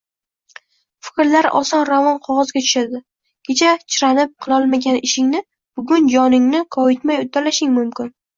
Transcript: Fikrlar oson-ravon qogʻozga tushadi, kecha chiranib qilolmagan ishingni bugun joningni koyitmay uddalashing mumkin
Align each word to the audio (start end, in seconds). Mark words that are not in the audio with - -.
Fikrlar 1.09 1.47
oson-ravon 1.59 2.17
qogʻozga 2.27 2.63
tushadi, 2.67 3.01
kecha 3.49 3.75
chiranib 3.97 4.33
qilolmagan 4.47 4.99
ishingni 5.11 5.43
bugun 5.83 6.09
joningni 6.17 6.65
koyitmay 6.79 7.23
uddalashing 7.29 7.79
mumkin 7.79 8.13